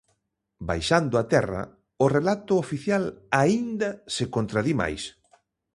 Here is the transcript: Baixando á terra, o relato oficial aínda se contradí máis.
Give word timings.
Baixando 0.69 1.13
á 1.21 1.23
terra, 1.33 1.61
o 2.03 2.07
relato 2.17 2.53
oficial 2.63 3.03
aínda 3.41 3.89
se 4.15 4.23
contradí 4.35 4.73
máis. 4.81 5.03